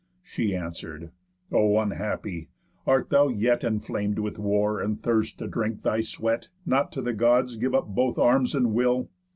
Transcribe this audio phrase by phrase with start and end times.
[0.23, 1.11] She answer'd:
[1.51, 2.49] 'O unhappy!
[2.87, 6.49] art thou yet Enflam'd with war, and thirst to drink thy sweat?
[6.65, 9.11] Not to the Gods give up both arms and will?